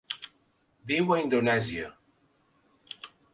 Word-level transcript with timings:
Viu 0.91 1.13
a 1.15 1.19
Indonèsia. 1.25 1.91